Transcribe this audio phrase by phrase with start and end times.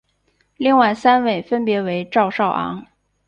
[0.57, 2.83] 另外三位分别为赵少昂。